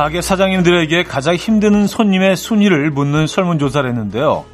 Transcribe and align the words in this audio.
가게 0.00 0.22
사장님들에게 0.22 1.04
가장 1.04 1.34
힘드는 1.34 1.86
손님의 1.86 2.34
순위를 2.34 2.90
묻는 2.90 3.26
설문조사를 3.26 3.86
했는데요. 3.86 4.46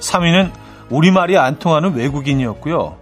3위는 0.00 0.50
우리말이 0.88 1.38
안 1.38 1.60
통하는 1.60 1.94
외국인이었고요. 1.94 2.96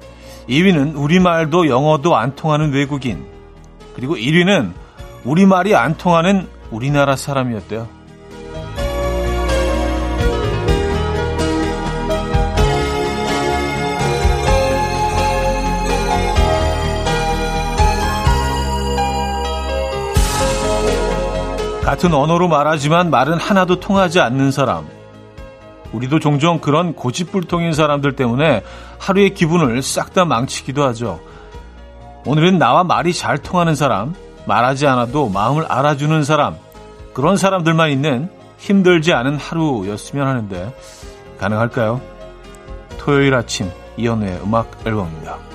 2위는 0.50 0.94
우리말도 0.98 1.66
영어도 1.68 2.14
안 2.14 2.34
통하는 2.34 2.74
외국인. 2.74 3.24
그리고 3.96 4.16
1위는 4.16 4.72
우리말이 5.24 5.74
안 5.74 5.96
통하는 5.96 6.46
우리나라 6.70 7.16
사람이었대요. 7.16 7.88
같은 21.88 22.12
언어로 22.12 22.48
말하지만 22.48 23.08
말은 23.08 23.38
하나도 23.38 23.80
통하지 23.80 24.20
않는 24.20 24.50
사람. 24.50 24.86
우리도 25.94 26.20
종종 26.20 26.58
그런 26.58 26.94
고집불통인 26.94 27.72
사람들 27.72 28.14
때문에 28.14 28.62
하루의 28.98 29.32
기분을 29.32 29.80
싹 29.80 30.12
다 30.12 30.26
망치기도 30.26 30.84
하죠. 30.88 31.18
오늘은 32.26 32.58
나와 32.58 32.84
말이 32.84 33.14
잘 33.14 33.38
통하는 33.38 33.74
사람, 33.74 34.14
말하지 34.44 34.86
않아도 34.86 35.30
마음을 35.30 35.64
알아주는 35.64 36.24
사람, 36.24 36.56
그런 37.14 37.38
사람들만 37.38 37.88
있는 37.88 38.28
힘들지 38.58 39.14
않은 39.14 39.38
하루였으면 39.38 40.28
하는데 40.28 40.74
가능할까요? 41.40 42.02
토요일 42.98 43.34
아침 43.34 43.70
이연우의 43.96 44.40
음악 44.44 44.70
앨범입니다. 44.84 45.47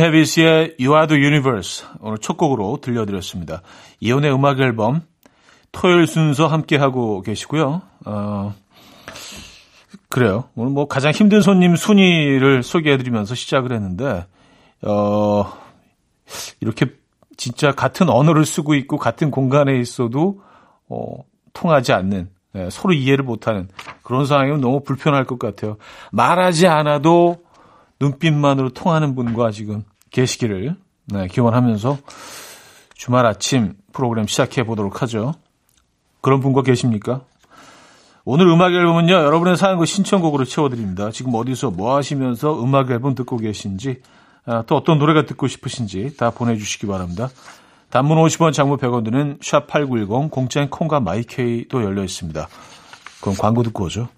브랜뉴 0.00 0.06
헤비스의 0.06 0.76
You 0.80 0.94
Are 0.94 1.06
the 1.06 1.22
Universe 1.22 1.86
오늘 2.00 2.18
첫 2.18 2.38
곡으로 2.38 2.78
들려드렸습니다. 2.80 3.62
이혼의 4.00 4.34
음악 4.34 4.58
앨범 4.60 5.02
토요일 5.70 6.06
순서 6.06 6.46
함께 6.46 6.76
하고 6.76 7.20
계시고요. 7.20 7.82
어, 8.06 8.54
그래요. 10.08 10.44
오늘 10.56 10.72
뭐 10.72 10.88
가장 10.88 11.12
힘든 11.12 11.42
손님 11.42 11.76
순위를 11.76 12.62
소개해드리면서 12.62 13.34
시작을 13.34 13.72
했는데 13.72 14.26
어, 14.82 15.52
이렇게 16.60 16.86
진짜 17.36 17.72
같은 17.72 18.08
언어를 18.08 18.46
쓰고 18.46 18.74
있고 18.74 18.96
같은 18.96 19.30
공간에 19.30 19.78
있어도 19.78 20.40
어, 20.88 21.18
통하지 21.52 21.92
않는 21.92 22.30
네, 22.52 22.68
서로 22.70 22.94
이해를 22.94 23.24
못하는 23.24 23.68
그런 24.02 24.26
상황이면 24.26 24.60
너무 24.60 24.82
불편할 24.82 25.24
것 25.24 25.38
같아요. 25.38 25.76
말하지 26.10 26.66
않아도 26.66 27.44
눈빛만으로 28.00 28.70
통하는 28.70 29.14
분과 29.14 29.50
지금 29.50 29.84
계시기를 30.10 30.76
네, 31.06 31.26
기원하면서 31.28 31.98
주말 32.94 33.26
아침 33.26 33.74
프로그램 33.92 34.26
시작해 34.26 34.62
보도록 34.64 35.02
하죠. 35.02 35.34
그런 36.20 36.40
분과 36.40 36.62
계십니까? 36.62 37.22
오늘 38.24 38.46
음악 38.48 38.72
앨범은요, 38.72 39.12
여러분의 39.12 39.56
사연과 39.56 39.86
신청곡으로 39.86 40.44
채워드립니다. 40.44 41.10
지금 41.10 41.34
어디서 41.34 41.70
뭐 41.70 41.96
하시면서 41.96 42.62
음악 42.62 42.90
앨범 42.90 43.14
듣고 43.14 43.38
계신지, 43.38 44.02
아, 44.44 44.62
또 44.66 44.76
어떤 44.76 44.98
노래가 44.98 45.24
듣고 45.24 45.48
싶으신지 45.48 46.16
다 46.16 46.30
보내주시기 46.30 46.86
바랍니다. 46.86 47.30
단문 47.88 48.18
50원, 48.18 48.52
장문 48.52 48.78
100원 48.78 49.04
드는 49.04 49.38
샵8910, 49.38 50.30
공짜인 50.30 50.68
콩과 50.70 51.00
마이케이도 51.00 51.82
열려 51.82 52.04
있습니다. 52.04 52.48
그럼 53.20 53.36
광고 53.36 53.62
듣고 53.62 53.84
오죠. 53.84 54.08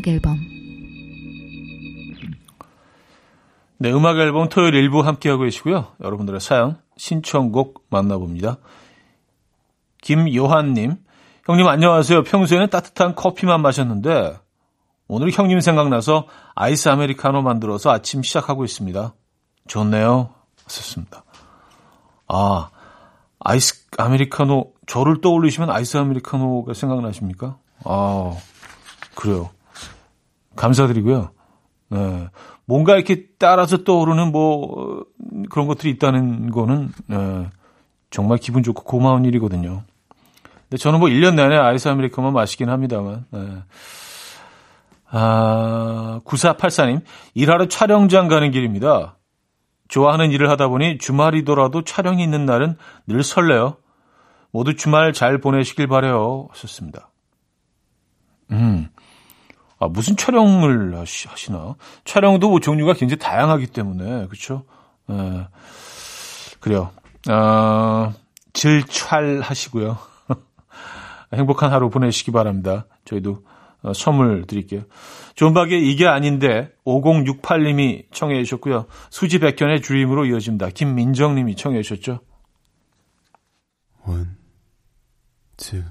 음악 0.00 0.08
앨범 0.08 0.38
네, 3.78 3.92
음악 3.92 4.18
앨범 4.18 4.48
토요일 4.48 4.74
일부 4.74 5.00
함께하고 5.00 5.44
계시고요. 5.44 5.92
여러분들의 6.02 6.40
사연, 6.40 6.78
신청곡 6.96 7.86
만나봅니다. 7.88 8.58
김요한님, 10.02 10.96
형님 11.46 11.66
안녕하세요. 11.66 12.24
평소에는 12.24 12.68
따뜻한 12.68 13.14
커피만 13.14 13.62
마셨는데 13.62 14.38
오늘 15.08 15.30
형님 15.30 15.60
생각나서 15.60 16.26
아이스 16.54 16.88
아메리카노 16.88 17.42
만들어서 17.42 17.90
아침 17.90 18.22
시작하고 18.22 18.64
있습니다. 18.64 19.14
좋네요. 19.66 20.34
썼습니다. 20.66 21.24
아, 22.28 22.70
아이스 23.38 23.86
아메리카노, 23.96 24.72
저를 24.86 25.20
떠올리시면 25.22 25.70
아이스 25.70 25.96
아메리카노가 25.96 26.74
생각나십니까? 26.74 27.58
아, 27.84 28.36
그래요. 29.14 29.50
감사드리고요. 30.60 31.30
네. 31.90 32.28
뭔가 32.66 32.94
이렇게 32.94 33.26
따라서 33.38 33.78
떠오르는 33.78 34.30
뭐 34.30 35.04
그런 35.50 35.66
것들이 35.66 35.90
있다는 35.92 36.50
거는 36.50 36.92
네. 37.06 37.48
정말 38.10 38.38
기분 38.38 38.62
좋고 38.62 38.84
고마운 38.84 39.24
일이거든요. 39.24 39.82
근데 40.68 40.76
저는 40.76 41.00
뭐 41.00 41.08
1년 41.08 41.34
내내 41.34 41.56
아이스 41.56 41.88
아메리카노만 41.88 42.32
마시긴 42.32 42.68
합니다만. 42.68 43.24
네. 43.30 43.62
아, 45.12 46.20
9484님, 46.24 47.02
일하러 47.34 47.66
촬영장 47.66 48.28
가는 48.28 48.52
길입니다. 48.52 49.16
좋아하는 49.88 50.30
일을 50.30 50.48
하다 50.50 50.68
보니 50.68 50.98
주말이더라도 50.98 51.82
촬영이 51.82 52.22
있는 52.22 52.46
날은 52.46 52.76
늘 53.08 53.24
설레요. 53.24 53.76
모두 54.52 54.76
주말 54.76 55.12
잘 55.12 55.38
보내시길 55.38 55.88
바래요. 55.88 56.46
하셨습니다. 56.50 57.10
음, 58.52 58.88
아, 59.80 59.88
무슨 59.88 60.16
촬영을 60.16 60.96
하시나? 60.98 61.74
촬영도 62.04 62.50
뭐 62.50 62.60
종류가 62.60 62.92
굉장히 62.92 63.18
다양하기 63.18 63.68
때문에, 63.68 64.26
그쵸? 64.28 64.64
예. 65.10 65.48
그래요. 66.60 66.90
아, 67.28 68.12
질촬 68.52 69.40
하시고요. 69.42 69.96
행복한 71.32 71.72
하루 71.72 71.88
보내시기 71.88 72.30
바랍니다. 72.30 72.86
저희도 73.06 73.42
어, 73.82 73.94
선물 73.94 74.44
드릴게요. 74.46 74.82
존박의 75.34 75.90
이게 75.90 76.06
아닌데 76.06 76.70
5068님이 76.84 78.12
청해 78.12 78.44
주셨고요. 78.44 78.86
수지 79.08 79.38
백현의 79.38 79.80
드림으로 79.80 80.26
이어집니다. 80.26 80.68
김민정님이 80.68 81.56
청해 81.56 81.80
주셨죠. 81.80 82.20
One, 84.06 84.26
two. 85.56 85.82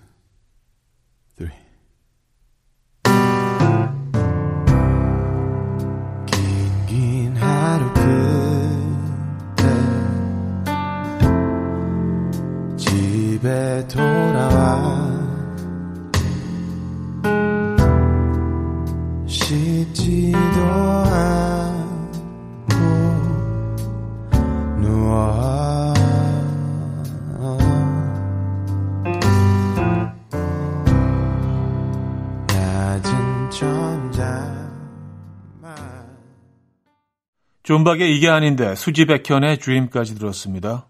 존박의 37.69 38.15
이게 38.17 38.27
아닌데 38.27 38.73
수지 38.73 39.05
백현의 39.05 39.59
주임까지 39.59 40.15
들었습니다. 40.15 40.87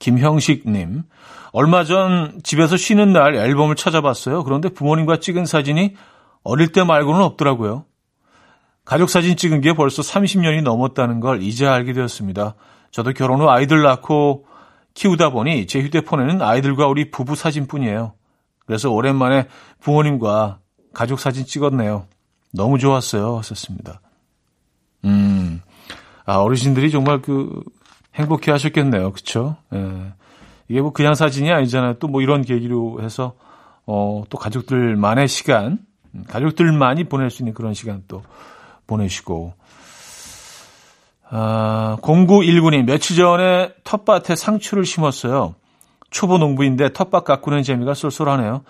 김형식님, 0.00 1.04
얼마 1.52 1.84
전 1.84 2.40
집에서 2.42 2.76
쉬는 2.76 3.12
날 3.12 3.36
앨범을 3.36 3.76
찾아봤어요. 3.76 4.42
그런데 4.42 4.70
부모님과 4.70 5.20
찍은 5.20 5.46
사진이 5.46 5.94
어릴 6.42 6.72
때 6.72 6.82
말고는 6.82 7.22
없더라고요. 7.22 7.84
가족 8.84 9.08
사진 9.08 9.36
찍은 9.36 9.60
게 9.60 9.72
벌써 9.72 10.02
30년이 10.02 10.62
넘었다는 10.62 11.20
걸 11.20 11.44
이제 11.44 11.64
알게 11.64 11.92
되었습니다. 11.92 12.56
저도 12.90 13.12
결혼 13.12 13.40
후 13.40 13.48
아이들 13.48 13.80
낳고 13.80 14.46
키우다 14.94 15.30
보니 15.30 15.68
제 15.68 15.80
휴대폰에는 15.80 16.42
아이들과 16.42 16.88
우리 16.88 17.12
부부 17.12 17.36
사진뿐이에요. 17.36 18.14
그래서 18.66 18.90
오랜만에 18.90 19.46
부모님과 19.78 20.58
가족 20.92 21.20
사진 21.20 21.46
찍었네요. 21.46 22.08
너무 22.52 22.80
좋았어요. 22.80 23.42
썼습니다. 23.42 24.00
음, 26.28 26.30
아, 26.30 26.38
어르신들이 26.38 26.90
정말 26.90 27.22
그 27.22 27.62
행복해 28.14 28.50
하셨겠네요. 28.52 29.12
그쵸? 29.12 29.56
예. 29.74 30.12
이게 30.68 30.80
뭐 30.80 30.92
그냥 30.92 31.14
사진이 31.14 31.50
아니잖아요. 31.50 31.94
또 31.94 32.08
뭐 32.08 32.20
이런 32.20 32.42
계기로 32.42 33.02
해서, 33.02 33.34
어, 33.86 34.24
또 34.28 34.38
가족들만의 34.38 35.28
시간, 35.28 35.78
가족들만이 36.28 37.04
보낼 37.04 37.30
수 37.30 37.42
있는 37.42 37.54
그런 37.54 37.74
시간 37.74 38.02
또 38.08 38.22
보내시고. 38.86 39.54
아, 41.30 41.98
0919님, 42.02 42.84
며칠 42.84 43.16
전에 43.16 43.72
텃밭에 43.84 44.34
상추를 44.36 44.84
심었어요. 44.84 45.54
초보 46.10 46.38
농부인데 46.38 46.92
텃밭 46.94 47.24
가꾸는 47.24 47.62
재미가 47.62 47.92
쏠쏠하네요. 47.94 48.62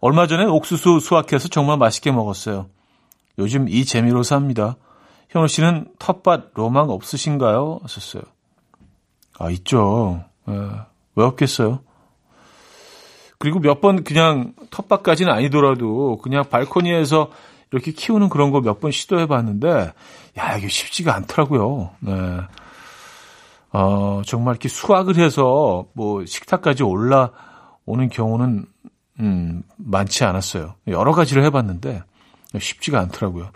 얼마 0.00 0.26
전에 0.26 0.44
옥수수 0.44 1.00
수확해서 1.00 1.48
정말 1.48 1.76
맛있게 1.76 2.12
먹었어요. 2.12 2.66
요즘 3.38 3.68
이 3.68 3.84
재미로 3.84 4.22
삽니다. 4.22 4.76
현우 5.36 5.48
씨는 5.48 5.88
텃밭 5.98 6.52
로망 6.54 6.88
없으신가요? 6.88 7.80
하셨어요. 7.82 8.22
아, 9.38 9.50
있죠. 9.50 10.24
예, 10.48 10.52
왜 11.14 11.24
없겠어요? 11.24 11.80
그리고 13.38 13.58
몇 13.60 13.82
번 13.82 14.02
그냥 14.02 14.54
텃밭까지는 14.70 15.30
아니더라도 15.30 16.16
그냥 16.22 16.44
발코니에서 16.48 17.30
이렇게 17.70 17.92
키우는 17.92 18.30
그런 18.30 18.50
거 18.50 18.60
몇 18.62 18.80
번 18.80 18.90
시도해 18.92 19.26
봤는데, 19.26 19.92
야, 20.38 20.56
이게 20.56 20.68
쉽지가 20.68 21.14
않더라고요. 21.14 21.90
네. 22.00 22.12
어, 23.72 24.22
정말 24.24 24.54
이렇게 24.54 24.70
수확을 24.70 25.16
해서 25.16 25.84
뭐 25.92 26.24
식탁까지 26.24 26.82
올라오는 26.82 28.08
경우는, 28.10 28.64
음, 29.20 29.62
많지 29.76 30.24
않았어요. 30.24 30.76
여러 30.86 31.12
가지를 31.12 31.44
해 31.44 31.50
봤는데, 31.50 32.02
쉽지가 32.58 33.00
않더라고요. 33.00 33.50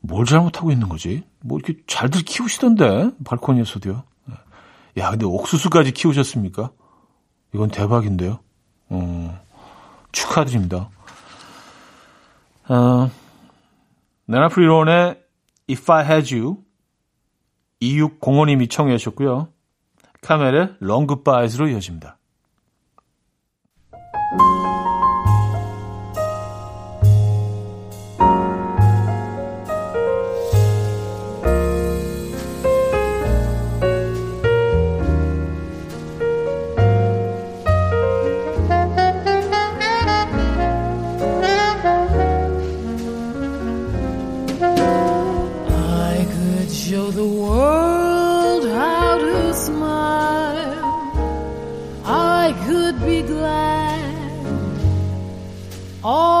뭘 0.00 0.24
잘못하고 0.24 0.70
있는 0.70 0.88
거지? 0.88 1.24
뭐 1.40 1.58
이렇게 1.58 1.80
잘들 1.86 2.22
키우시던데, 2.22 3.10
발코니에서도요. 3.24 4.02
네. 4.26 4.34
야, 4.98 5.10
근데 5.10 5.26
옥수수까지 5.26 5.92
키우셨습니까? 5.92 6.70
이건 7.54 7.70
대박인데요. 7.70 8.40
어, 8.90 9.40
축하드립니다. 10.12 10.90
어, 12.68 13.10
나나 14.26 14.48
프리론의 14.48 15.22
If 15.70 15.90
I 15.90 16.04
Had 16.04 16.34
You 16.34 16.58
2605님이 17.80 18.70
청해 18.70 18.96
주셨고요. 18.98 19.48
카멜의 20.20 20.76
Long 20.82 21.06
Goodbyes로 21.06 21.68
이어집니다. 21.68 22.18
I 52.48 52.52
could 52.64 53.04
be 53.04 53.20
glad. 53.20 54.46
All 56.02 56.37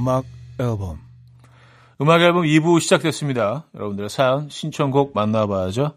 음악 0.00 0.24
앨범. 0.58 0.98
음악 2.00 2.22
앨범 2.22 2.44
2부 2.44 2.80
시작됐습니다. 2.80 3.66
여러분들의 3.74 4.08
사연, 4.08 4.48
신청곡 4.48 5.12
만나봐야죠. 5.14 5.94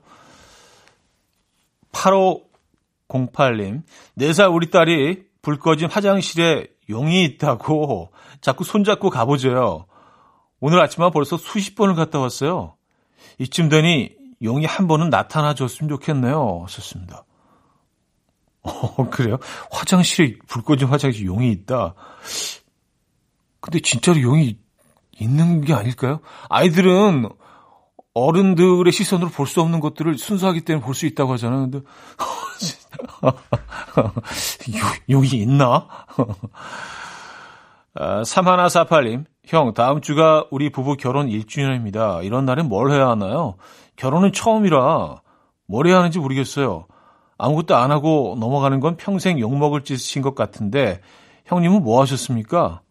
8508님, 1.94 3.84
4살 4.18 4.54
우리 4.54 4.70
딸이 4.70 5.24
불 5.42 5.58
꺼진 5.58 5.90
화장실에 5.90 6.68
용이 6.90 7.24
있다고 7.24 8.12
자꾸 8.42 8.66
손잡고 8.66 9.10
가보죠요. 9.10 9.86
오늘 10.60 10.82
아침에 10.82 11.10
벌써 11.12 11.38
수십 11.38 11.76
번을 11.76 11.96
갔다 11.96 12.20
왔어요. 12.20 12.76
이쯤 13.40 13.70
되니 13.70 14.18
용이 14.42 14.66
한 14.66 14.88
번은 14.88 15.12
나타나 15.12 15.54
줬으면 15.54 15.88
좋겠네요. 15.88 16.66
썼습니다. 16.68 17.24
어, 18.64 19.10
그래요? 19.10 19.38
화장실에, 19.72 20.36
불 20.48 20.62
꺼진 20.62 20.90
화장실에 20.90 21.26
용이 21.26 21.52
있다. 21.52 21.96
근데 23.64 23.80
진짜로 23.80 24.22
용이 24.22 24.58
있는 25.18 25.62
게 25.62 25.74
아닐까요? 25.74 26.20
아이들은 26.50 27.30
어른들의 28.14 28.92
시선으로 28.92 29.30
볼 29.30 29.48
수 29.48 29.62
없는 29.62 29.80
것들을 29.80 30.18
순수하기 30.18 30.62
때문에 30.66 30.84
볼 30.86 30.94
수 30.96 31.06
있다고 31.06 31.32
하잖아요. 31.34 31.72
근데 31.72 31.80
용이 35.10 35.30
있나? 35.30 35.88
아, 37.96 38.22
3148님, 38.24 39.24
형, 39.46 39.74
다음 39.74 40.02
주가 40.02 40.46
우리 40.52 40.70
부부 40.70 40.98
결혼 40.98 41.28
1주년입니다. 41.30 42.24
이런 42.26 42.44
날엔 42.46 42.68
뭘 42.68 42.92
해야 42.92 43.08
하나요? 43.10 43.56
결혼은 43.96 44.34
처음이라 44.34 45.22
뭘 45.68 45.88
해야 45.88 46.00
하는지 46.00 46.20
모르겠어요. 46.20 46.86
아무것도 47.38 47.76
안 47.78 47.92
하고 47.92 48.36
넘어가는 48.40 48.80
건 48.82 48.98
평생 48.98 49.40
욕먹을 49.40 49.84
짓인 49.86 50.22
것 50.22 50.36
같은데, 50.36 51.00
형님은 51.46 51.82
뭐 51.82 52.02
하셨습니까? 52.02 52.82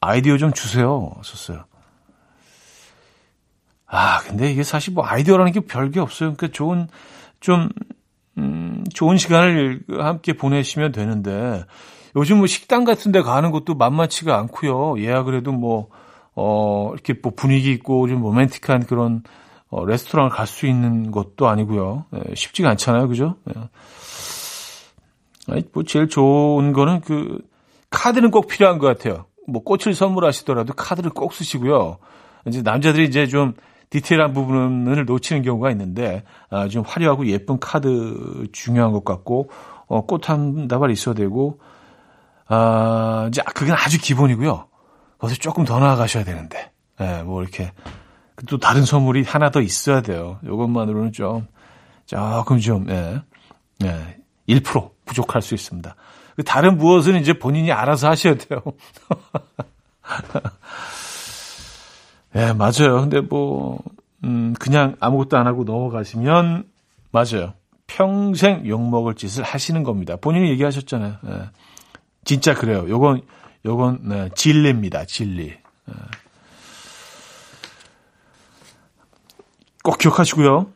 아이디어 0.00 0.36
좀 0.36 0.52
주세요. 0.52 1.12
썼어요. 1.22 1.64
아, 3.86 4.20
근데 4.20 4.50
이게 4.50 4.62
사실 4.62 4.92
뭐 4.92 5.04
아이디어라는 5.06 5.52
게 5.52 5.60
별게 5.60 5.98
없어요. 5.98 6.34
그러니까 6.34 6.48
좋은, 6.48 6.88
좀, 7.40 7.68
음, 8.36 8.84
좋은 8.92 9.16
시간을 9.16 9.82
함께 9.98 10.34
보내시면 10.34 10.92
되는데, 10.92 11.64
요즘 12.16 12.38
뭐 12.38 12.46
식당 12.46 12.84
같은 12.84 13.12
데 13.12 13.22
가는 13.22 13.50
것도 13.50 13.74
만만치가 13.74 14.36
않고요. 14.38 15.00
예약을 15.00 15.34
해도 15.36 15.52
뭐, 15.52 15.88
어, 16.34 16.90
이렇게 16.92 17.14
뭐 17.20 17.32
분위기 17.34 17.72
있고 17.72 18.08
좀 18.08 18.22
로맨틱한 18.22 18.86
그런, 18.86 19.22
어, 19.70 19.84
레스토랑을 19.84 20.30
갈 20.30 20.46
수 20.46 20.66
있는 20.66 21.10
것도 21.10 21.48
아니고요. 21.48 22.06
예, 22.14 22.34
쉽지가 22.34 22.70
않잖아요. 22.70 23.08
그죠? 23.08 23.36
예. 23.50 23.68
아니, 25.50 25.62
뭐 25.72 25.82
제일 25.82 26.08
좋은 26.08 26.72
거는 26.72 27.00
그, 27.00 27.38
카드는 27.90 28.30
꼭 28.30 28.48
필요한 28.48 28.78
것 28.78 28.86
같아요. 28.86 29.24
뭐 29.48 29.62
꽃을 29.62 29.94
선물하시더라도 29.94 30.74
카드를 30.74 31.10
꼭 31.10 31.32
쓰시고요. 31.32 31.98
이제 32.46 32.62
남자들이 32.62 33.06
이제 33.06 33.26
좀 33.26 33.54
디테일한 33.90 34.34
부분을 34.34 35.06
놓치는 35.06 35.42
경우가 35.42 35.70
있는데 35.70 36.22
아, 36.50 36.68
좀 36.68 36.84
화려하고 36.86 37.26
예쁜 37.26 37.58
카드 37.58 38.46
중요한 38.52 38.92
것 38.92 39.04
같고 39.04 39.50
어, 39.86 40.04
꽃 40.04 40.28
한 40.28 40.68
다발 40.68 40.90
있어야 40.90 41.14
되고 41.14 41.58
아, 42.46 43.26
이제 43.28 43.42
그게 43.54 43.72
아주 43.72 43.98
기본이고요. 43.98 44.66
거기서 45.18 45.40
조금 45.40 45.64
더 45.64 45.80
나아가셔야 45.80 46.24
되는데 46.24 46.70
예, 47.00 47.22
뭐 47.22 47.42
이렇게 47.42 47.72
또 48.48 48.58
다른 48.58 48.84
선물이 48.84 49.22
하나 49.22 49.50
더 49.50 49.60
있어야 49.60 50.02
돼요. 50.02 50.38
이것만으로는 50.44 51.12
좀 51.12 51.46
조금 52.04 52.58
좀 52.58 52.88
예, 52.90 53.22
예, 53.84 54.18
1% 54.48 54.90
부족할 55.06 55.40
수 55.40 55.54
있습니다. 55.54 55.96
그 56.38 56.44
다른 56.44 56.78
무엇은 56.78 57.20
이제 57.20 57.32
본인이 57.32 57.72
알아서 57.72 58.08
하셔야 58.08 58.36
돼요. 58.36 58.62
예, 62.36 62.52
맞아요. 62.52 63.00
근데 63.00 63.20
뭐, 63.20 63.80
음, 64.22 64.54
그냥 64.60 64.94
아무것도 65.00 65.36
안 65.36 65.48
하고 65.48 65.64
넘어가시면, 65.64 66.62
맞아요. 67.10 67.54
평생 67.88 68.64
욕먹을 68.64 69.16
짓을 69.16 69.42
하시는 69.42 69.82
겁니다. 69.82 70.14
본인이 70.14 70.48
얘기하셨잖아요. 70.50 71.16
예. 71.26 71.50
진짜 72.24 72.54
그래요. 72.54 72.88
요건, 72.88 73.22
요건, 73.64 73.98
네, 74.04 74.28
진리입니다. 74.36 75.06
진리. 75.06 75.48
예. 75.48 75.60
꼭 79.82 79.98
기억하시고요. 79.98 80.70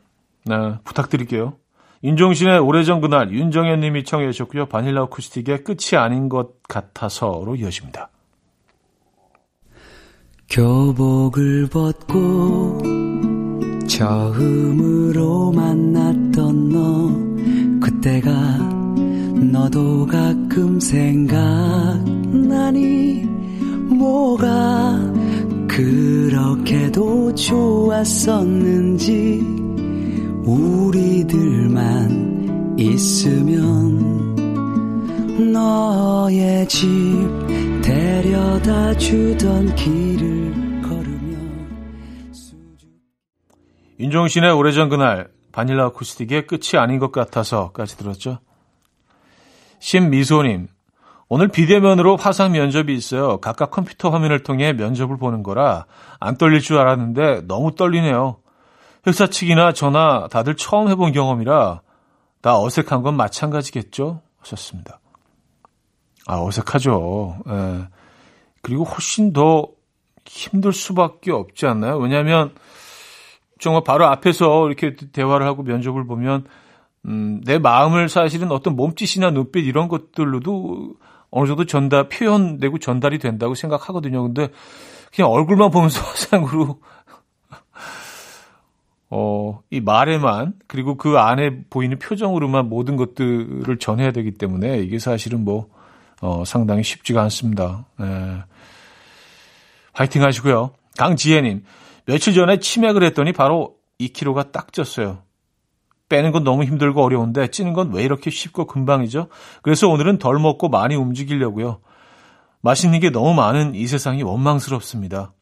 네, 0.46 0.74
부탁드릴게요. 0.82 1.56
윤종신의 2.04 2.58
오래전 2.58 3.00
그날 3.00 3.30
윤정현 3.32 3.80
님이 3.80 4.04
청해 4.04 4.30
주셨고요. 4.32 4.66
바닐라 4.66 5.06
쿠스틱의 5.06 5.64
끝이 5.64 5.96
아닌 5.96 6.28
것 6.28 6.62
같아서로 6.64 7.54
이어집니다. 7.56 8.10
교복을 10.50 11.68
벗고 11.68 12.78
처음으로 13.86 15.52
만났던 15.52 16.68
너 16.68 17.10
그때가 17.80 18.30
너도 19.52 20.06
가끔 20.06 20.78
생각나니 20.80 22.12
뭐가 23.96 24.98
그렇게도 25.68 27.34
좋았었는지 27.34 28.42
우리들만 30.44 32.32
있으면 32.78 34.34
너의 35.52 36.68
집 36.68 36.88
데려다 37.82 38.94
주던 38.94 39.74
길을 39.76 40.82
걸으며 40.82 41.38
윤종신의 44.00 44.50
오래전 44.52 44.88
그날 44.88 45.28
바닐라 45.52 45.86
아쿠스틱의 45.86 46.46
끝이 46.48 46.76
아닌 46.76 46.98
것 46.98 47.12
같아서까지 47.12 47.96
들었죠. 47.96 48.38
신미소님 49.78 50.66
오늘 51.28 51.48
비대면으로 51.48 52.16
화상 52.16 52.52
면접이 52.52 52.94
있어요. 52.94 53.38
각각 53.38 53.70
컴퓨터 53.70 54.10
화면을 54.10 54.42
통해 54.42 54.72
면접을 54.72 55.18
보는 55.18 55.42
거라 55.42 55.86
안 56.18 56.36
떨릴 56.36 56.60
줄 56.60 56.78
알았는데 56.78 57.46
너무 57.46 57.74
떨리네요. 57.74 58.41
회사 59.06 59.26
측이나 59.26 59.72
전화 59.72 60.28
다들 60.30 60.56
처음 60.56 60.88
해본 60.88 61.12
경험이라 61.12 61.82
다 62.40 62.60
어색한 62.60 63.02
건 63.02 63.16
마찬가지겠죠? 63.16 64.20
하셨습니다. 64.38 65.00
아, 66.26 66.40
어색하죠. 66.40 67.38
예. 67.48 67.88
그리고 68.60 68.84
훨씬 68.84 69.32
더 69.32 69.68
힘들 70.26 70.72
수밖에 70.72 71.32
없지 71.32 71.66
않나요? 71.66 71.98
왜냐하면 71.98 72.54
정말 73.58 73.82
바로 73.84 74.06
앞에서 74.06 74.66
이렇게 74.66 74.94
대화를 74.94 75.46
하고 75.46 75.62
면접을 75.62 76.06
보면 76.06 76.46
음, 77.06 77.40
내 77.44 77.58
마음을 77.58 78.08
사실은 78.08 78.52
어떤 78.52 78.76
몸짓이나 78.76 79.30
눈빛 79.30 79.66
이런 79.66 79.88
것들로도 79.88 80.94
어느 81.30 81.46
정도 81.46 81.64
전달, 81.64 82.08
표현되고 82.08 82.78
전달이 82.78 83.18
된다고 83.18 83.54
생각하거든요. 83.54 84.22
근데 84.22 84.50
그냥 85.14 85.30
얼굴만 85.30 85.70
보면서 85.70 86.00
화상으로, 86.06 86.80
어, 89.14 89.60
이 89.68 89.78
말에만, 89.82 90.54
그리고 90.66 90.96
그 90.96 91.18
안에 91.18 91.64
보이는 91.68 91.98
표정으로만 91.98 92.70
모든 92.70 92.96
것들을 92.96 93.76
전해야 93.76 94.10
되기 94.10 94.30
때문에 94.32 94.78
이게 94.78 94.98
사실은 94.98 95.44
뭐, 95.44 95.68
어, 96.22 96.44
상당히 96.46 96.82
쉽지가 96.82 97.20
않습니다. 97.24 97.84
네. 97.98 98.06
화이팅 99.92 100.22
하시고요. 100.22 100.70
강지혜님, 100.96 101.62
며칠 102.06 102.32
전에 102.32 102.58
치맥을 102.58 103.02
했더니 103.02 103.34
바로 103.34 103.74
2kg가 104.00 104.50
딱 104.50 104.72
쪘어요. 104.72 105.20
빼는 106.08 106.32
건 106.32 106.42
너무 106.42 106.64
힘들고 106.64 107.02
어려운데 107.04 107.48
찌는 107.48 107.74
건 107.74 107.92
왜 107.92 108.04
이렇게 108.04 108.30
쉽고 108.30 108.66
금방이죠? 108.66 109.28
그래서 109.60 109.88
오늘은 109.88 110.20
덜 110.20 110.38
먹고 110.38 110.70
많이 110.70 110.94
움직이려고요. 110.94 111.80
맛있는 112.62 113.00
게 113.00 113.10
너무 113.10 113.34
많은 113.34 113.74
이 113.74 113.86
세상이 113.86 114.22
원망스럽습니다. 114.22 115.34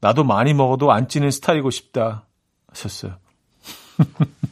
나도 0.00 0.24
많이 0.24 0.54
먹어도 0.54 0.90
안 0.90 1.06
찌는 1.06 1.30
스타일이고 1.30 1.70
싶다 1.70 2.25
하셨어요. 2.68 3.16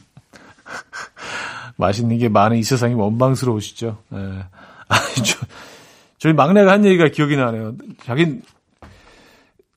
맛있는 1.77 2.17
게 2.17 2.29
많은 2.29 2.57
이 2.57 2.63
세상이 2.63 2.93
원망스러우시죠? 2.93 3.97
네. 4.09 4.19
아, 4.87 4.99
저, 5.25 5.45
저희 6.17 6.33
막내가 6.33 6.71
한 6.71 6.85
얘기가 6.85 7.09
기억이 7.09 7.35
나네요. 7.35 7.75
자긴 8.03 8.41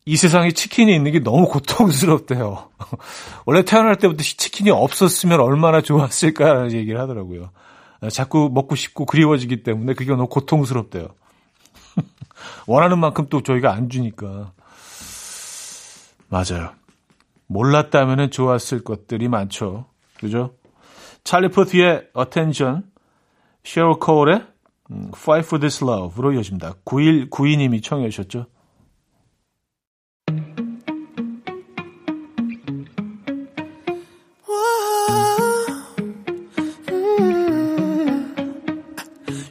이 0.05 0.17
세상에 0.17 0.53
치킨이 0.53 0.95
있는 0.95 1.13
게 1.13 1.19
너무 1.21 1.47
고통스럽대요. 1.49 2.71
원래 3.45 3.63
태어날 3.63 3.97
때부터 3.97 4.23
치킨이 4.23 4.71
없었으면 4.71 5.41
얼마나 5.41 5.83
좋았을까라는 5.83 6.73
얘기를 6.73 6.99
하더라고요. 7.01 7.51
자꾸 8.11 8.49
먹고 8.53 8.75
싶고 8.75 9.05
그리워지기 9.05 9.63
때문에 9.65 9.95
그게 9.95 10.13
너무 10.13 10.29
고통스럽대요. 10.29 11.09
원하는 12.67 12.99
만큼 12.99 13.27
또 13.29 13.43
저희가 13.43 13.73
안 13.73 13.91
주니까. 13.91 14.53
맞아요. 16.29 16.73
몰랐다면 17.49 18.31
좋았을 18.31 18.85
것들이 18.85 19.29
많죠. 19.29 19.87
그죠? 20.19 20.55
찰리 21.25 21.49
포트의 21.49 22.09
Attention, 22.17 22.85
셰럴 23.65 23.99
코울의 23.99 24.47
Fight 25.15 25.47
for 25.47 25.61
This 25.61 25.85
Love로 25.85 26.33
이어집니다. 26.33 26.75
9192님이 26.85 27.83
청해 27.83 28.09
주셨죠. 28.11 28.47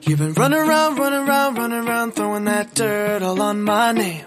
You've 0.07 0.19
been 0.19 0.33
running 0.35 0.61
around, 0.61 0.97
running 0.97 1.27
around, 1.27 1.57
running 1.57 1.87
around, 1.87 2.15
throwing 2.15 2.45
that 2.45 2.73
dirt 2.73 3.21
all 3.21 3.41
on 3.41 3.61
my 3.61 3.91
name. 3.91 4.26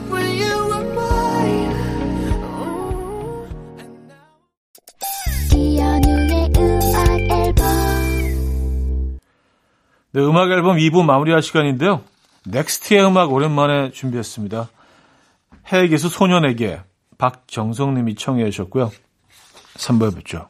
네, 10.13 10.21
음악 10.21 10.51
앨범 10.51 10.75
2부 10.75 11.05
마무리할 11.05 11.41
시간인데요. 11.41 12.03
넥스트의 12.45 13.05
음악 13.05 13.31
오랜만에 13.31 13.91
준비했습니다. 13.91 14.69
기수 15.89 16.09
소년에게 16.09 16.81
박정성님이 17.17 18.15
청해 18.15 18.49
주셨고요. 18.49 18.91
3부에 19.75 20.13
뵙죠. 20.15 20.49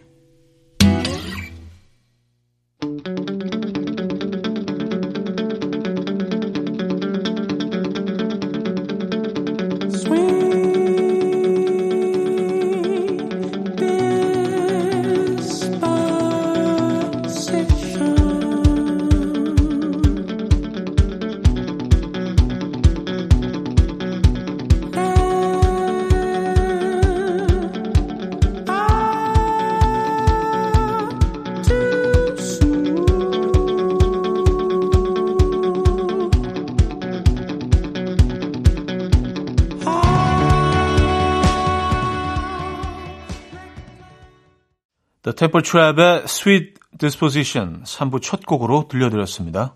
Temple 45.51 45.63
Trap의 45.63 46.23
Sweet 46.23 46.73
Disposition 46.97 47.83
3부 47.83 48.21
첫 48.21 48.45
곡으로 48.45 48.87
들려드렸습니다. 48.89 49.75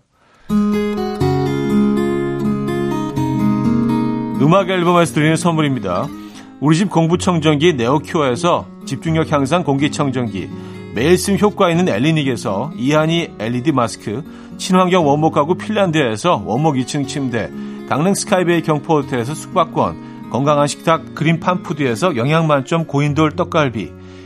음악 4.40 4.70
앨범에서 4.70 5.12
드리는 5.12 5.36
선물입니다. 5.36 6.06
우리 6.60 6.78
집 6.78 6.88
공부청정기 6.88 7.74
네오큐어에서 7.74 8.66
집중력 8.86 9.30
향상 9.30 9.64
공기청정기 9.64 10.48
매일 10.94 11.18
쓴 11.18 11.38
효과 11.38 11.68
있는 11.70 11.88
엘리닉에서 11.88 12.72
이하니 12.74 13.34
LED 13.38 13.72
마스크 13.72 14.24
친환경 14.56 15.06
원목 15.06 15.34
가구 15.34 15.56
핀란드에서 15.56 16.42
원목 16.46 16.76
2층 16.76 17.06
침대 17.06 17.50
강릉 17.86 18.14
스카이베이 18.14 18.62
경포호텔에서 18.62 19.34
숙박권 19.34 20.30
건강한 20.30 20.68
식탁 20.68 21.14
그린 21.14 21.38
팜푸드에서 21.38 22.16
영양만점 22.16 22.86
고인돌 22.86 23.36
떡갈비 23.36 23.95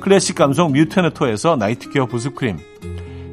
클래식 0.00 0.34
감성 0.34 0.72
뮤테너토에서 0.72 1.56
night 1.56 1.84
care 1.84 2.06
부스크림, 2.06 2.58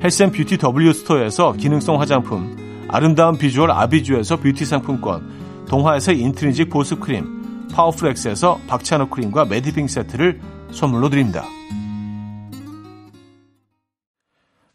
헬센 0.03 0.32
뷰티 0.32 0.58
W 0.58 0.93
스토어에서 0.93 1.53
기능성 1.53 1.99
화장품, 1.99 2.86
아름다운 2.89 3.38
비주얼 3.38 3.71
아비주에서 3.71 4.38
뷰티 4.38 4.65
상품권, 4.65 5.65
동화에서 5.67 6.12
인트리직 6.12 6.69
보습크림, 6.69 7.67
파워플렉스에서 7.73 8.60
박찬호 8.67 9.10
크림과 9.10 9.45
매디핑 9.45 9.88
세트를 9.88 10.41
선물로 10.71 11.10
드립니다. 11.10 11.43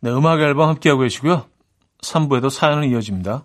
네, 0.00 0.10
음악 0.10 0.40
앨범 0.40 0.68
함께하고 0.68 1.02
계시고요. 1.02 1.44
3부에도 2.02 2.50
사연은 2.50 2.88
이어집니다. 2.90 3.44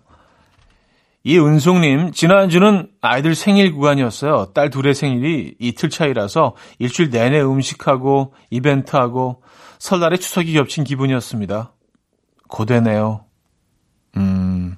이은송님, 1.24 2.12
지난주는 2.12 2.90
아이들 3.00 3.34
생일 3.34 3.72
구간이었어요. 3.72 4.52
딸 4.54 4.70
둘의 4.70 4.94
생일이 4.94 5.56
이틀 5.58 5.90
차이라서 5.90 6.54
일주일 6.78 7.10
내내 7.10 7.40
음식하고 7.42 8.34
이벤트하고 8.50 9.42
설날에 9.78 10.16
추석이 10.16 10.52
겹친 10.54 10.84
기분이었습니다. 10.84 11.72
고되네요. 12.48 13.24
음, 14.16 14.76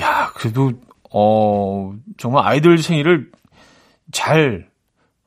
야, 0.00 0.32
그래도, 0.34 0.72
어, 1.12 1.94
정말 2.16 2.46
아이들 2.46 2.78
생일을 2.78 3.30
잘 4.10 4.68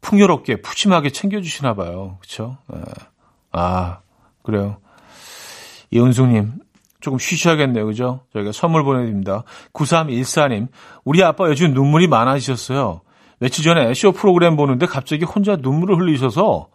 풍요롭게 0.01 0.61
푸짐하게 0.61 1.11
챙겨주시나 1.11 1.75
봐요. 1.75 2.17
그쵸? 2.21 2.57
네. 2.67 2.81
아, 3.51 3.99
그래요. 4.43 4.77
이은숙님, 5.91 6.53
조금 6.99 7.19
쉬셔야겠네요. 7.19 7.85
그죠? 7.85 8.21
저희가 8.33 8.51
선물 8.51 8.83
보내드립니다. 8.83 9.43
9314님, 9.73 10.67
우리 11.03 11.23
아빠 11.23 11.47
요즘 11.47 11.73
눈물이 11.73 12.07
많아지셨어요. 12.07 13.01
며칠 13.39 13.63
전에 13.63 13.93
쇼 13.93 14.11
프로그램 14.11 14.55
보는데 14.55 14.85
갑자기 14.85 15.23
혼자 15.23 15.55
눈물을 15.55 15.97
흘리셔서 15.99 16.69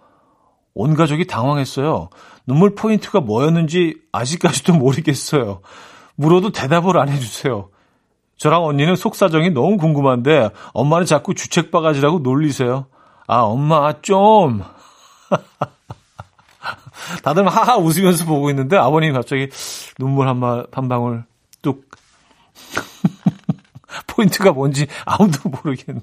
온 0.75 0.95
가족이 0.95 1.27
당황했어요. 1.27 2.09
눈물 2.47 2.75
포인트가 2.75 3.21
뭐였는지 3.21 3.97
아직까지도 4.13 4.75
모르겠어요. 4.75 5.61
물어도 6.15 6.51
대답을 6.51 6.99
안 6.99 7.09
해주세요. 7.09 7.69
저랑 8.37 8.65
언니는 8.65 8.97
속사정이 8.97 9.51
너무 9.51 9.77
궁금한데 9.77 10.51
엄마는 10.73 11.07
자꾸 11.07 11.35
주책바가지라고 11.35 12.21
놀리세요. 12.21 12.87
아, 13.27 13.41
엄마 13.41 13.93
좀. 14.03 14.63
다들 17.23 17.47
하하 17.49 17.77
웃으면서 17.77 18.25
보고 18.25 18.51
있는데 18.51 18.77
아버님이 18.77 19.13
갑자기 19.13 19.49
눈물 19.99 20.29
한, 20.29 20.39
마, 20.39 20.65
한 20.73 20.89
방울 20.89 21.25
뚝. 21.63 21.89
포인트가 24.07 24.53
뭔지 24.53 24.87
아무도 25.05 25.49
모르겠네. 25.49 26.01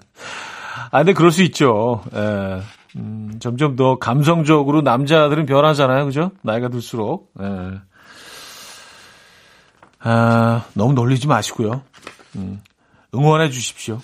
아, 0.91 0.99
근데 0.99 1.13
그럴 1.13 1.31
수 1.31 1.43
있죠. 1.43 2.03
예. 2.15 2.61
음, 2.95 3.37
점점 3.39 3.75
더 3.75 3.97
감성적으로 3.99 4.81
남자들은 4.81 5.45
변하잖아요. 5.45 6.05
그죠? 6.05 6.31
나이가 6.41 6.69
들수록. 6.69 7.31
예. 7.41 7.79
아, 9.99 10.65
너무 10.73 10.93
놀리지 10.93 11.27
마시고요. 11.27 11.81
음, 12.35 12.61
응원해 13.13 13.49
주십시오. 13.49 13.99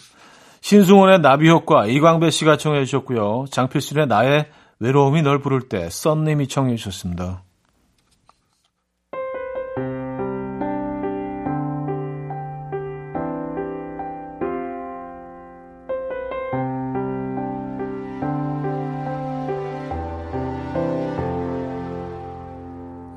신승원의 0.62 1.22
나비 1.22 1.50
효과 1.50 1.86
이광배 1.86 2.32
씨가 2.32 2.58
청해 2.58 2.86
주셨고요. 2.86 3.46
장필순의 3.52 4.08
나의 4.08 4.50
외로움이 4.80 5.22
널 5.22 5.40
부를 5.40 5.62
때 5.70 5.90
썬님이 5.90 6.48
청해 6.48 6.76
주셨습니다. 6.76 7.44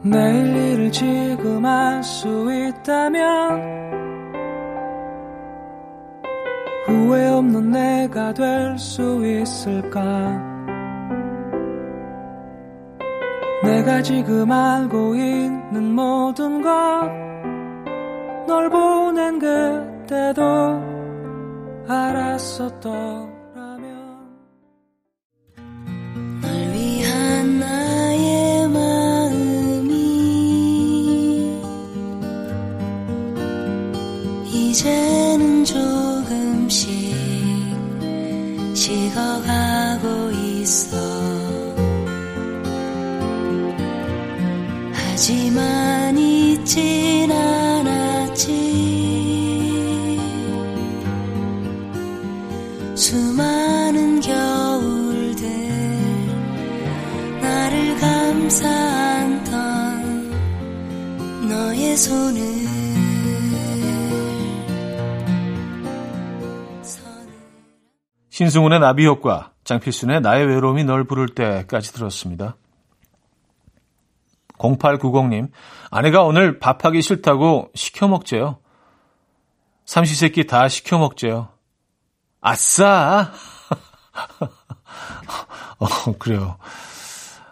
내일 0.03 0.57
일을 0.57 0.93
지금 0.93 1.67
할 1.67 2.03
수 2.03 2.29
있다면 2.51 3.79
후회 6.87 7.27
없는 7.29 7.71
내가 7.71 8.33
될 8.33 8.79
수 8.79 9.21
있을까 9.27 10.48
내가 13.69 14.03
지금 14.03 14.51
알고 14.51 15.15
있는 15.15 15.93
모든 15.95 16.63
것 16.63 17.29
널 18.49 18.71
보낸 18.71 19.39
그때도 19.39 20.43
알았었더 21.87 23.38
수많은 52.99 54.21
겨울들 54.21 55.49
나를 57.41 57.97
감싸 57.97 58.69
안던 58.69 60.31
너의 61.49 61.97
손을 61.97 62.59
신승훈의 68.31 68.81
나비 68.81 69.07
효과, 69.07 69.53
장필순의 69.63 70.21
나의 70.21 70.47
외로움이 70.47 70.83
널 70.85 71.05
부를 71.05 71.29
때까지 71.29 71.93
들었습니다. 71.93 72.57
0890님, 74.59 75.51
아내가 75.91 76.25
오늘 76.25 76.59
밥하기 76.59 77.03
싫다고 77.03 77.71
시켜 77.75 78.09
먹재요. 78.09 78.59
삼시세끼 79.87 80.47
다 80.47 80.69
시켜 80.69 80.99
먹재요. 80.99 81.58
아싸! 82.41 83.33
어, 85.79 85.87
그래요. 86.19 86.57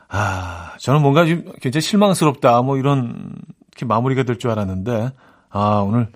아, 0.08 0.72
저는 0.78 1.02
뭔가 1.02 1.26
좀 1.26 1.44
굉장히 1.60 1.82
실망스럽다. 1.82 2.62
뭐 2.62 2.76
이런, 2.76 3.34
이렇게 3.72 3.84
마무리가 3.86 4.22
될 4.22 4.38
줄 4.38 4.50
알았는데, 4.50 5.10
아, 5.50 5.84
오늘, 5.86 6.10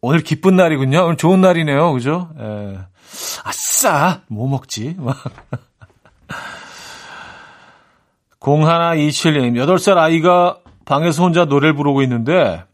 오늘 0.00 0.20
기쁜 0.22 0.56
날이군요. 0.56 1.04
오늘 1.04 1.16
좋은 1.16 1.40
날이네요. 1.40 1.92
그죠? 1.92 2.30
예. 2.38 2.78
아싸! 3.44 4.20
뭐 4.28 4.48
먹지? 4.48 4.96
막. 4.98 5.16
0127님, 8.40 9.54
8살 9.54 9.96
아이가 9.96 10.58
방에서 10.84 11.22
혼자 11.22 11.44
노래를 11.46 11.74
부르고 11.74 12.02
있는데, 12.02 12.64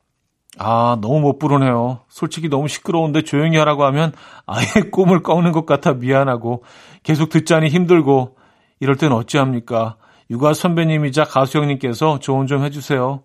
아, 0.59 0.99
너무 1.01 1.21
못 1.21 1.39
부르네요. 1.39 2.01
솔직히 2.09 2.49
너무 2.49 2.69
시끄러운데 2.69 3.23
조용히 3.23 3.57
하라고 3.57 3.85
하면 3.85 4.13
아예 4.47 4.67
꿈을 4.91 5.23
꺾는 5.23 5.53
것 5.53 5.65
같아 5.67 5.95
미안하고, 5.95 6.65
계속 7.03 7.29
듣자니 7.31 7.69
힘들고, 7.69 8.37
이럴 8.81 8.97
땐 8.97 9.13
어찌합니까? 9.13 9.97
육아 10.31 10.55
선배님이자 10.55 11.25
가수 11.25 11.59
형님께서 11.59 12.19
조언 12.21 12.47
좀 12.47 12.65
해주세요. 12.65 13.23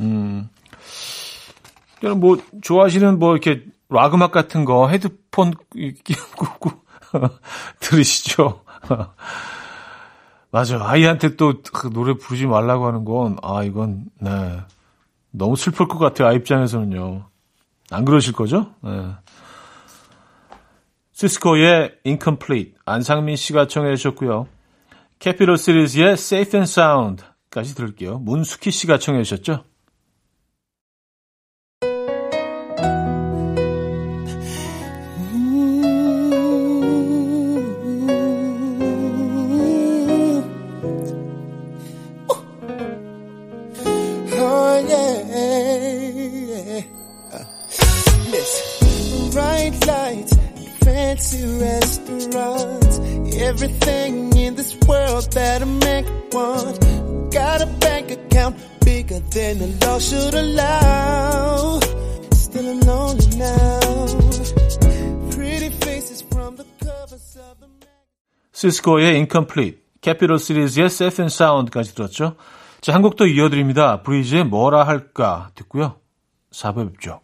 음. 0.00 0.48
뭐, 2.16 2.38
좋아하시는 2.62 3.18
뭐, 3.18 3.32
이렇게, 3.32 3.64
락 3.90 4.14
음악 4.14 4.32
같은 4.32 4.64
거 4.64 4.88
헤드폰 4.88 5.52
끼고 5.72 6.70
들으시죠. 7.80 8.60
맞아. 10.50 10.78
아이한테 10.82 11.36
또 11.36 11.54
그 11.72 11.90
노래 11.90 12.14
부르지 12.14 12.46
말라고 12.46 12.86
하는 12.86 13.04
건, 13.04 13.36
아, 13.42 13.62
이건, 13.62 14.06
네. 14.20 14.60
너무 15.30 15.56
슬플 15.56 15.88
것 15.88 15.98
같아요. 15.98 16.28
아이 16.28 16.36
입장에서는요. 16.36 17.28
안 17.90 18.04
그러실 18.04 18.32
거죠? 18.32 18.74
네. 18.82 19.14
시스코의 21.12 21.96
Incomplete, 22.06 22.74
안상민 22.84 23.36
씨가 23.36 23.66
청해 23.66 23.96
주셨고요. 23.96 24.46
캐피럴 25.18 25.56
시리즈의 25.56 26.12
Safe 26.12 26.60
and 26.60 26.70
Sound까지 26.70 27.74
들을게요. 27.74 28.18
문수키 28.20 28.70
씨가 28.70 28.98
청해 28.98 29.24
주셨죠? 29.24 29.64
Everything 53.58 54.36
in 54.36 54.54
this 54.54 54.76
world 54.86 55.26
that 55.32 55.62
a 55.62 55.66
man 55.66 56.04
could 56.04 56.34
want. 56.34 56.78
Got 57.32 57.60
a 57.62 57.66
bank 57.66 58.10
account 58.10 58.56
bigger 58.84 59.18
than 59.18 59.58
the 59.58 59.68
law 59.82 59.98
should 59.98 60.34
allow. 60.34 61.80
Still 62.32 62.68
I'm 62.70 62.80
lonely 62.80 63.26
now. 63.36 63.80
Pretty 65.34 65.70
faces 65.70 66.22
from 66.22 66.56
the 66.56 66.66
covers 66.78 67.36
of 67.36 67.58
the 67.58 67.68
시스코의 68.52 69.16
Incomplete, 69.16 69.78
캐피럴 70.02 70.38
시리즈의 70.38 70.86
Safe 70.86 71.22
and 71.22 71.34
Sound까지 71.34 71.94
들었죠. 71.94 72.36
자, 72.80 72.94
한곡더 72.94 73.26
이어드립니다. 73.26 74.02
브리즈의 74.02 74.44
뭐라 74.44 74.84
할까 74.84 75.50
듣고요. 75.56 75.96
4부 76.52 76.92
뵙죠. 76.92 77.20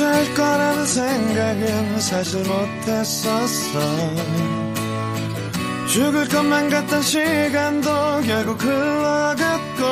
할 0.00 0.34
거라는 0.34 0.86
생각은 0.86 2.00
사실 2.00 2.42
못했었어. 2.44 3.80
죽을 5.88 6.28
것만 6.28 6.68
같던 6.68 7.02
시간도 7.02 8.22
결국 8.26 8.62
흘러갔고 8.62 9.84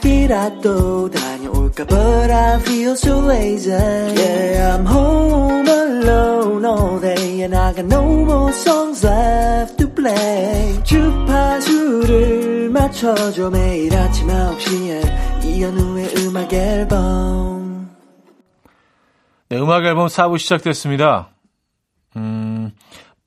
날 0.00 0.30
산책이라도 0.30 1.10
다녀올까 1.10 1.84
But 1.84 2.30
I 2.30 2.60
feel 2.60 2.92
so 2.92 3.20
lazy 3.26 3.70
Yeah 3.70 4.76
I'm 4.76 4.86
home 4.86 5.68
alone 5.68 6.64
all 6.64 7.00
day 7.00 7.42
And 7.42 7.54
I 7.54 7.72
got 7.74 7.86
no 7.86 8.02
more 8.24 8.52
songs 8.52 9.06
left 9.06 9.76
to 9.78 9.88
play 9.94 10.82
주파수를 10.84 12.70
맞춰줘 12.70 13.50
매일 13.50 13.94
아침 13.94 14.28
9시에 14.28 15.44
이현우의 15.44 16.14
음악 16.18 16.52
앨범 16.52 17.90
네, 19.48 19.58
음악 19.58 19.84
앨범 19.84 20.06
4부 20.06 20.38
시작됐습니다. 20.38 21.30
음, 22.16 22.70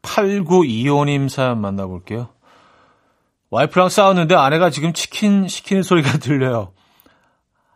8925님 0.01 1.27
사연 1.27 1.59
만나볼게요. 1.59 2.29
와이프랑 3.53 3.89
싸웠는데 3.89 4.33
아내가 4.33 4.71
지금 4.71 4.93
치킨 4.93 5.47
시키는 5.47 5.83
소리가 5.83 6.17
들려요. 6.17 6.73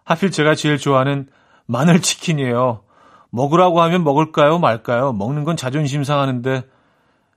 하필 0.03 0.31
제가 0.31 0.55
제일 0.55 0.79
좋아하는 0.79 1.27
마늘 1.67 2.01
치킨이에요. 2.01 2.83
먹으라고 3.29 3.79
하면 3.83 4.03
먹을까요, 4.03 4.57
말까요? 4.57 5.13
먹는 5.13 5.43
건 5.43 5.55
자존심 5.55 6.03
상하는데 6.03 6.63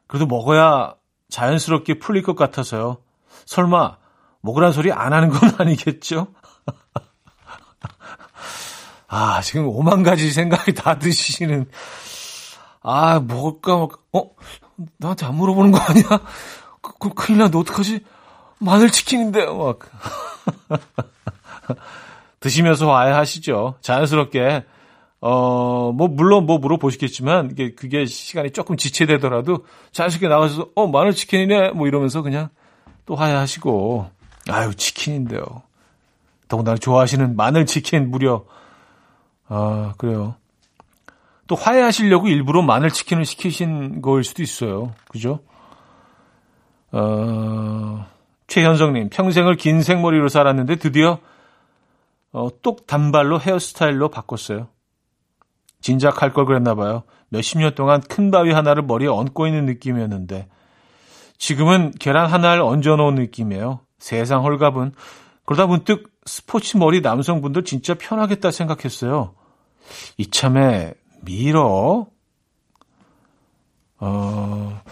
그래도 0.07 0.27
먹어야 0.27 0.95
자연스럽게 1.29 1.99
풀릴 1.99 2.23
것 2.23 2.35
같아서요. 2.35 3.03
설마 3.45 3.99
먹으란 4.41 4.73
소리 4.73 4.91
안 4.91 5.13
하는 5.13 5.29
건 5.29 5.55
아니겠죠? 5.61 6.29
아, 9.07 9.43
지금 9.43 9.69
오만 9.69 10.03
가지 10.03 10.33
생각이 10.33 10.73
다 10.73 10.99
드시는 10.99 11.69
아, 12.83 13.21
먹을까, 13.21 13.87
어? 14.15 14.31
나한테 14.97 15.27
안 15.27 15.35
물어보는 15.35 15.73
거 15.73 15.79
아니야? 15.79 16.05
그, 16.81 16.95
그, 16.99 17.13
큰일 17.13 17.41
났는데, 17.41 17.59
어떡하지? 17.59 18.03
마늘 18.61 18.91
치킨인데, 18.91 19.47
막. 19.47 19.79
드시면서 22.41 22.95
화해하시죠. 22.95 23.77
자연스럽게 23.81 24.65
어, 25.23 25.93
뭐, 25.93 26.09
물론 26.09 26.47
뭐 26.47 26.59
물어보시겠지만, 26.59 27.51
이게, 27.53 27.75
그게 27.75 28.07
시간이 28.07 28.53
조금 28.53 28.77
지체되더라도, 28.77 29.67
자연스럽게 29.93 30.29
나가서, 30.29 30.71
어, 30.75 30.87
마늘 30.87 31.13
치킨이네? 31.13 31.73
뭐 31.73 31.87
이러면서 31.87 32.23
그냥 32.23 32.49
또 33.05 33.17
화해하시고, 33.17 34.11
아유, 34.49 34.75
치킨인데요. 34.75 35.45
더군다나 36.49 36.79
좋아하시는 36.79 37.37
마늘 37.37 37.67
치킨 37.67 38.11
무려, 38.11 38.45
아, 39.49 39.93
그래요. 39.99 40.37
또 41.47 41.55
화해하시려고 41.55 42.29
일부러 42.29 42.63
마늘 42.63 42.91
치킨을 42.91 43.25
시키신 43.25 44.01
거일 44.01 44.25
수도 44.25 44.43
있어요. 44.43 44.95
그죠? 45.09 45.41
어, 46.93 48.07
최현정님, 48.51 49.11
평생을 49.11 49.57
긴 49.57 49.81
생머리로 49.81 50.29
살았는데 50.29 50.77
드디어 50.77 51.21
어, 52.33 52.49
똑 52.63 52.87
단발로 52.87 53.41
헤어스타일로 53.41 54.11
바꿨어요. 54.11 54.69
진작 55.81 56.21
할 56.21 56.33
걸 56.33 56.47
그랬나 56.47 56.75
봐요. 56.75 57.05
몇십 57.29 57.59
년 57.61 57.75
동안 57.75 58.01
큰 58.01 58.31
바위 58.31 58.53
하나를 58.53 58.83
머리에 58.83 59.09
얹고 59.09 59.47
있는 59.47 59.67
느낌이었는데 59.67 60.49
지금은 61.39 61.93
계란 61.99 62.27
하나를 62.31 62.63
얹어 62.63 62.97
놓은 62.97 63.15
느낌이에요. 63.15 63.81
세상 63.99 64.45
헐갑은 64.45 64.95
그러다 65.47 65.67
문득 65.67 66.11
스포츠 66.27 66.77
머리 66.77 67.01
남성분들 67.01 67.65
진짜 67.65 67.95
편하겠다 67.95 68.51
생각했어요. 68.51 69.35
이참에 70.19 70.95
밀어. 71.23 72.07
어, 74.01 74.83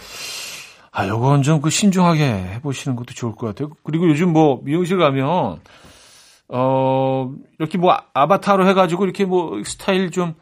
아, 0.99 1.07
요건 1.07 1.43
좀 1.43 1.61
그 1.61 1.71
신중하게 1.71 2.25
해보시는 2.55 2.97
것도 2.97 3.15
좋을 3.15 3.35
것 3.37 3.47
같아요. 3.47 3.71
그리고 3.85 4.09
요즘 4.09 4.33
뭐 4.33 4.61
미용실 4.65 4.99
가면, 4.99 5.61
어, 6.49 7.33
이렇게 7.59 7.79
뭐 7.79 7.97
아바타로 8.15 8.67
해가지고 8.69 9.05
이렇게 9.05 9.25
뭐 9.25 9.63
스타일 9.65 10.11
좀, 10.11 10.35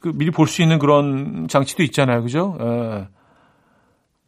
그 0.00 0.12
미리 0.14 0.30
볼 0.30 0.46
수 0.46 0.60
있는 0.62 0.78
그런 0.78 1.48
장치도 1.48 1.82
있잖아요. 1.84 2.22
그죠? 2.22 2.56
예. 2.60 3.08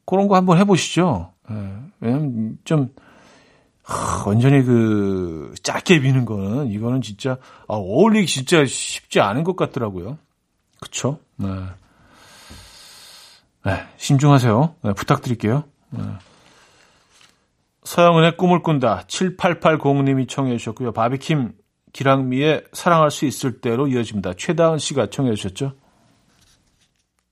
그런 0.06 0.28
거 0.28 0.36
한번 0.36 0.56
해보시죠. 0.58 1.32
예. 1.50 1.54
왜냐면 2.00 2.56
좀, 2.64 2.88
하, 3.82 4.24
완전히 4.26 4.62
그, 4.64 5.52
짧게 5.62 5.98
미는 5.98 6.24
거는, 6.24 6.68
이거는 6.68 7.02
진짜, 7.02 7.32
아, 7.68 7.74
어울리기 7.74 8.26
진짜 8.26 8.64
쉽지 8.64 9.20
않은 9.20 9.44
것 9.44 9.56
같더라고요. 9.56 10.16
그쵸? 10.80 11.18
네. 11.36 11.48
네, 13.68 13.84
신중하세요. 13.98 14.76
네, 14.82 14.92
부탁드릴게요. 14.94 15.64
네. 15.90 16.02
서영은의 17.84 18.38
꿈을 18.38 18.62
꾼다. 18.62 19.04
7880님이 19.08 20.26
청해 20.26 20.56
주셨고요. 20.56 20.92
바비킴 20.92 21.52
기랑미의 21.92 22.64
사랑할 22.72 23.10
수 23.10 23.26
있을 23.26 23.60
때로 23.60 23.86
이어집니다. 23.86 24.34
최다은 24.38 24.78
씨가 24.78 25.10
청해 25.10 25.34
주셨죠. 25.34 25.74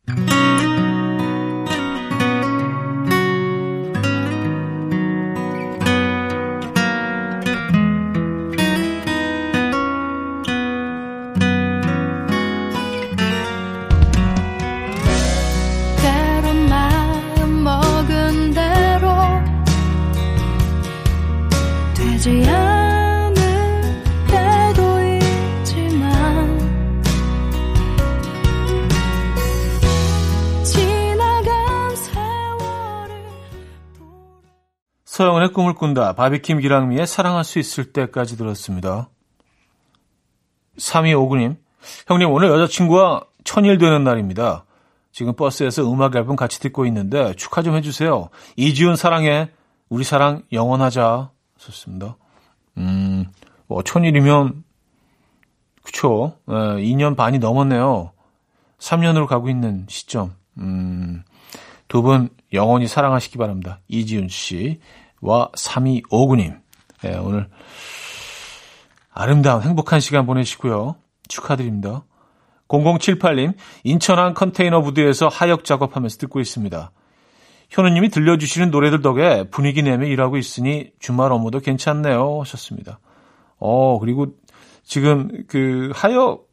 때 0.06 0.35
서영은의 35.16 35.54
꿈을 35.54 35.72
꾼다. 35.72 36.12
바비킴 36.12 36.60
기랑미의 36.60 37.06
사랑할 37.06 37.42
수 37.42 37.58
있을 37.58 37.90
때까지 37.90 38.36
들었습니다. 38.36 39.08
3259님, 40.76 41.56
형님 42.06 42.30
오늘 42.30 42.50
여자친구와 42.50 43.22
천일 43.42 43.78
되는 43.78 44.04
날입니다. 44.04 44.66
지금 45.12 45.32
버스에서 45.34 45.90
음악 45.90 46.14
앨범 46.16 46.36
같이 46.36 46.60
듣고 46.60 46.84
있는데 46.84 47.32
축하 47.32 47.62
좀 47.62 47.76
해주세요. 47.76 48.28
이지훈 48.56 48.94
사랑해. 48.94 49.48
우리 49.88 50.04
사랑 50.04 50.42
영원하자. 50.52 51.30
좋습니다. 51.56 52.18
음, 52.76 53.24
뭐 53.68 53.82
천일이면 53.82 54.64
그쵸. 55.82 56.36
예, 56.50 56.52
2년 56.52 57.16
반이 57.16 57.38
넘었네요. 57.38 58.12
3년으로 58.78 59.26
가고 59.26 59.48
있는 59.48 59.86
시점. 59.88 60.34
음, 60.58 61.24
두 61.88 62.02
분 62.02 62.28
영원히 62.52 62.86
사랑하시기 62.86 63.38
바랍니다. 63.38 63.80
이지훈 63.88 64.28
씨 64.28 64.78
와 65.20 65.50
3259님. 65.52 66.60
예, 67.04 67.14
오늘 67.16 67.48
아름다운 69.12 69.62
행복한 69.62 70.00
시간 70.00 70.26
보내시고요. 70.26 70.96
축하드립니다. 71.28 72.04
0078님, 72.68 73.54
인천항 73.84 74.34
컨테이너 74.34 74.82
부두에서 74.82 75.28
하역 75.28 75.64
작업하면서 75.64 76.18
듣고 76.18 76.40
있습니다. 76.40 76.90
현우님이 77.70 78.10
들려주시는 78.10 78.70
노래들 78.70 79.02
덕에 79.02 79.48
분위기 79.50 79.82
내며 79.82 80.06
일하고 80.06 80.36
있으니 80.36 80.90
주말 80.98 81.32
업무도 81.32 81.60
괜찮네요. 81.60 82.40
하셨습니다. 82.40 83.00
어, 83.58 83.98
그리고 83.98 84.34
지금 84.82 85.44
그 85.48 85.90
하역 85.94 86.48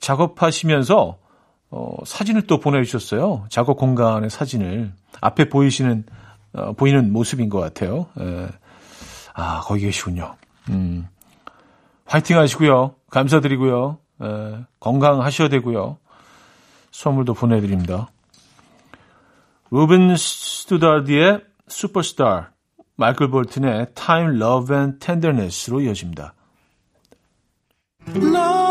작업하시면서 0.00 1.18
어, 1.70 1.96
사진을 2.04 2.46
또 2.46 2.60
보내주셨어요. 2.60 3.46
작업 3.48 3.76
공간의 3.76 4.30
사진을. 4.30 4.92
앞에 5.20 5.48
보이시는, 5.48 6.04
어, 6.56 6.72
보이는 6.72 7.12
모습인 7.12 7.48
것 7.48 7.60
같아요. 7.60 8.06
예. 8.18 8.48
아, 9.34 9.60
거기 9.60 9.82
계시군요. 9.82 10.36
음. 10.70 11.06
화이팅 12.06 12.38
하시고요. 12.38 12.94
감사드리고요. 13.10 13.98
에, 14.22 14.64
건강하셔야 14.80 15.48
되고요. 15.48 15.98
선물도 16.90 17.34
보내드립니다. 17.34 18.08
루벤 19.70 20.16
스투다디의 20.16 21.44
슈퍼스타, 21.68 22.52
마이클 22.94 23.28
볼튼의 23.28 23.88
Time, 23.94 24.36
Love 24.36 24.76
and 24.76 24.98
Tenderness로 24.98 25.80
이어집니다. 25.82 26.32
long 28.14 28.65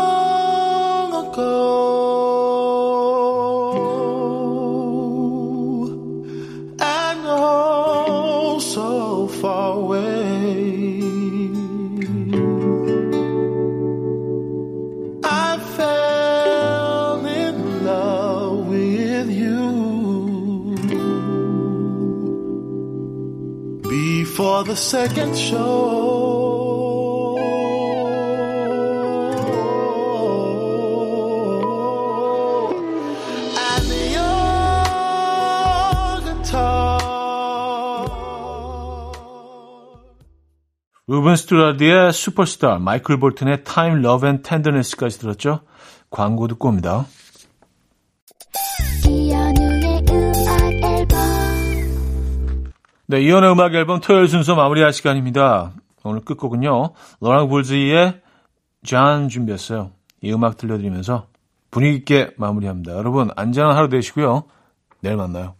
before 24.56 24.64
the 24.64 24.76
second 24.76 25.36
show. 25.36 26.16
And 33.58 33.88
your 34.14 34.34
guitar. 36.24 36.96
루벤 41.08 41.36
스투다디의 41.36 42.12
슈퍼스타, 42.12 42.78
마이클 42.78 43.18
볼튼의 43.18 43.64
Time, 43.64 44.00
Love 44.04 44.28
and 44.28 44.42
Tenderness까지 44.42 45.18
들었죠. 45.18 45.60
광고 46.10 46.48
듣고 46.48 46.68
옵니다. 46.68 47.06
네, 53.08 53.20
이연의 53.20 53.52
음악 53.52 53.72
앨범 53.74 54.00
토요일 54.00 54.26
순서 54.26 54.56
마무리할 54.56 54.92
시간입니다. 54.92 55.72
오늘 56.02 56.22
끝곡은요. 56.22 56.92
로랑 57.20 57.48
볼즈의 57.48 58.20
잔 58.84 59.28
준비했어요. 59.28 59.92
이 60.22 60.32
음악 60.32 60.56
들려드리면서 60.56 61.28
분위기 61.70 61.98
있게 61.98 62.30
마무리합니다. 62.36 62.94
여러분 62.94 63.30
안전한 63.36 63.76
하루 63.76 63.88
되시고요. 63.88 64.44
내일 65.02 65.16
만나요. 65.16 65.54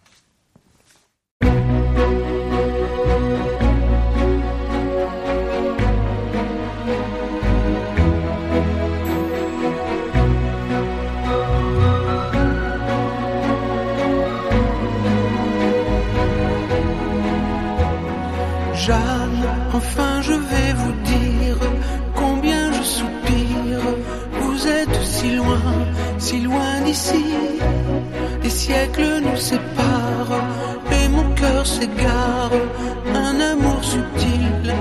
siècles 28.66 29.20
nous 29.26 29.36
séparent 29.36 30.42
et 30.98 31.08
mon 31.08 31.26
cœur 31.40 31.64
s'égare. 31.64 32.58
Un 33.26 33.36
amour 33.52 33.80
subtil 33.94 34.74